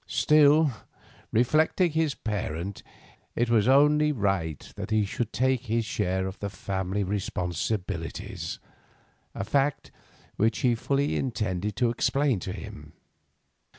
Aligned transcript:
Still, 0.07 0.71
reflected 1.31 1.91
his 1.91 2.15
parent, 2.15 2.81
it 3.35 3.51
was 3.51 3.67
only 3.67 4.11
right 4.11 4.67
that 4.75 4.89
he 4.89 5.05
should 5.05 5.31
take 5.31 5.67
his 5.67 5.85
share 5.85 6.25
of 6.25 6.39
the 6.39 6.49
family 6.49 7.03
responsibilities—a 7.03 9.43
fact 9.43 9.91
which 10.37 10.57
he 10.61 10.73
fully 10.73 11.17
intended 11.17 11.75
to 11.75 11.91
explain 11.91 12.39
to 12.39 12.51
him. 12.51 12.93